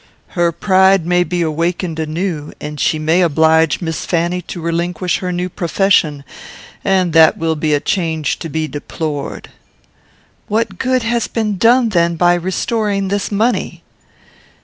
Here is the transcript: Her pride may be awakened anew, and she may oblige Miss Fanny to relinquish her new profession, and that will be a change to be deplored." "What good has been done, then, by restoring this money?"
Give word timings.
Her 0.29 0.51
pride 0.51 1.05
may 1.05 1.23
be 1.23 1.43
awakened 1.43 1.99
anew, 1.99 2.53
and 2.59 2.79
she 2.79 2.97
may 2.97 3.21
oblige 3.21 3.81
Miss 3.81 4.03
Fanny 4.03 4.41
to 4.41 4.59
relinquish 4.59 5.19
her 5.19 5.31
new 5.31 5.47
profession, 5.47 6.23
and 6.83 7.13
that 7.13 7.37
will 7.37 7.55
be 7.55 7.75
a 7.75 7.79
change 7.79 8.39
to 8.39 8.49
be 8.49 8.67
deplored." 8.67 9.51
"What 10.47 10.79
good 10.79 11.03
has 11.03 11.27
been 11.27 11.57
done, 11.59 11.89
then, 11.89 12.15
by 12.15 12.33
restoring 12.33 13.09
this 13.09 13.31
money?" 13.31 13.83